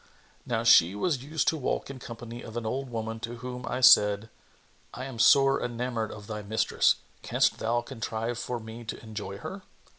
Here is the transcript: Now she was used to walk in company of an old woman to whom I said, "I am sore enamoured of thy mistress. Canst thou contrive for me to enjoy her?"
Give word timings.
Now 0.47 0.63
she 0.63 0.95
was 0.95 1.21
used 1.23 1.47
to 1.49 1.57
walk 1.57 1.91
in 1.91 1.99
company 1.99 2.41
of 2.41 2.57
an 2.57 2.65
old 2.65 2.89
woman 2.89 3.19
to 3.19 3.35
whom 3.35 3.67
I 3.67 3.81
said, 3.81 4.31
"I 4.95 5.05
am 5.05 5.19
sore 5.19 5.61
enamoured 5.61 6.09
of 6.11 6.25
thy 6.25 6.41
mistress. 6.41 6.95
Canst 7.21 7.59
thou 7.59 7.81
contrive 7.81 8.39
for 8.39 8.59
me 8.59 8.83
to 8.83 8.99
enjoy 9.03 9.37
her?" 9.37 9.61